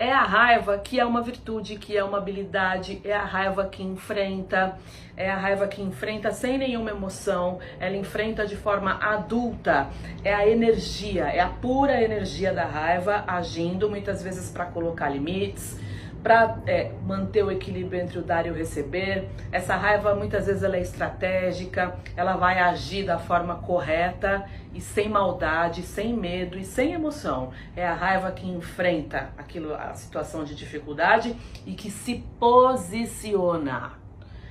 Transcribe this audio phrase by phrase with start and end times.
[0.00, 3.82] É a raiva que é uma virtude, que é uma habilidade, é a raiva que
[3.82, 4.78] enfrenta,
[5.16, 9.88] é a raiva que enfrenta sem nenhuma emoção, ela enfrenta de forma adulta,
[10.22, 15.76] é a energia, é a pura energia da raiva agindo muitas vezes para colocar limites,
[16.22, 19.28] para é, manter o equilíbrio entre o dar e o receber.
[19.52, 24.44] Essa raiva muitas vezes ela é estratégica, ela vai agir da forma correta
[24.74, 27.52] e sem maldade, sem medo e sem emoção.
[27.74, 31.34] É a raiva que enfrenta aquilo, a situação de dificuldade
[31.66, 33.92] e que se posiciona.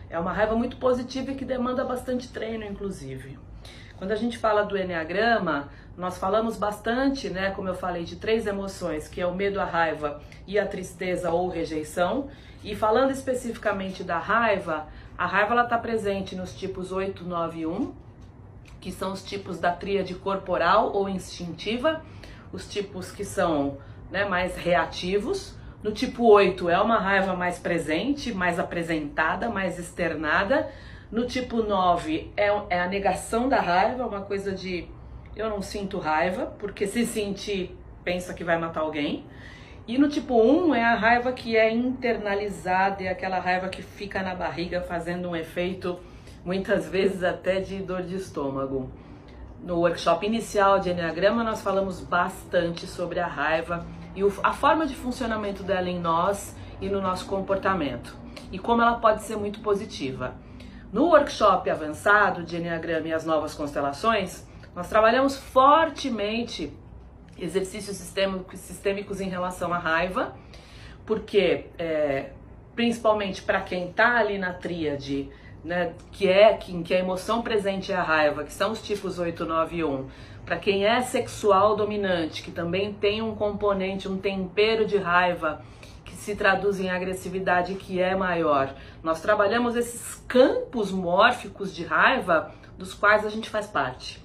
[0.10, 3.38] É uma raiva muito positiva e que demanda bastante treino, inclusive.
[3.98, 8.46] Quando a gente fala do Enneagrama, nós falamos bastante, né, como eu falei, de três
[8.46, 12.30] emoções, que é o medo, a raiva e a tristeza ou rejeição.
[12.64, 17.94] E falando especificamente da raiva, a raiva está presente nos tipos 8, 9 e 1,
[18.80, 22.04] que são os tipos da tríade corporal ou instintiva,
[22.54, 23.80] os tipos que são
[24.12, 25.56] né, mais reativos.
[25.82, 30.70] No tipo 8 é uma raiva mais presente, mais apresentada, mais externada.
[31.12, 34.88] No tipo 9 é, é a negação da raiva, uma coisa de
[35.36, 39.26] eu não sinto raiva, porque se sentir, pensa que vai matar alguém.
[39.88, 44.22] E no tipo 1 é a raiva que é internalizada, é aquela raiva que fica
[44.22, 45.98] na barriga fazendo um efeito
[46.44, 48.92] muitas vezes até de dor de estômago.
[49.64, 54.96] No workshop inicial de Enneagrama nós falamos bastante sobre a raiva e a forma de
[54.96, 60.36] funcionamento dela em nós e no nosso comportamento e como ela pode ser muito positiva.
[60.92, 66.72] No workshop avançado de Enneagrama e as novas constelações, nós trabalhamos fortemente
[67.38, 70.34] exercícios sistêmicos, em relação à raiva,
[71.06, 72.30] porque é,
[72.74, 75.30] principalmente para quem está ali na tríade,
[75.64, 79.20] né, que é que, que a emoção presente é a raiva, que são os tipos
[79.20, 80.08] 8, 9 e 1,
[80.46, 85.62] para quem é sexual dominante, que também tem um componente, um tempero de raiva
[86.18, 88.74] se traduz em agressividade que é maior.
[89.04, 94.24] Nós trabalhamos esses campos mórficos de raiva dos quais a gente faz parte.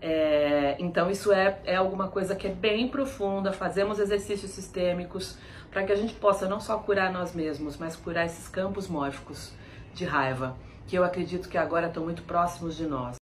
[0.00, 5.36] É, então isso é, é alguma coisa que é bem profunda, fazemos exercícios sistêmicos
[5.70, 9.52] para que a gente possa não só curar nós mesmos, mas curar esses campos mórficos
[9.92, 13.23] de raiva, que eu acredito que agora estão muito próximos de nós.